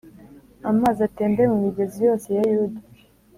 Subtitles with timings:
[0.69, 2.79] amazi atembe mu migezi yose ya Yuda.